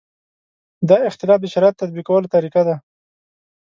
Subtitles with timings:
[0.89, 2.75] دا اختلاف د شریعت تطبیقولو طریقه ده.